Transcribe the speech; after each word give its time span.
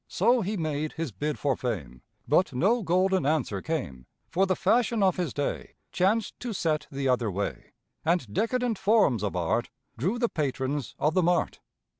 So 0.07 0.41
he 0.41 0.57
made 0.57 0.93
his 0.93 1.11
bid 1.11 1.37
for 1.37 1.55
fame, 1.55 2.01
But 2.27 2.53
no 2.53 2.81
golden 2.81 3.23
answer 3.23 3.61
came, 3.61 4.07
For 4.31 4.47
the 4.47 4.55
fashion 4.55 5.03
of 5.03 5.17
his 5.17 5.31
day 5.31 5.75
Chanced 5.91 6.39
to 6.39 6.53
set 6.53 6.87
the 6.89 7.07
other 7.07 7.29
way, 7.29 7.73
And 8.03 8.33
decadent 8.33 8.79
forms 8.79 9.21
of 9.21 9.35
Art 9.35 9.69
Drew 9.99 10.17
the 10.17 10.27
patrons 10.27 10.95
of 10.97 11.13
the 11.13 11.21
mart. 11.21 11.59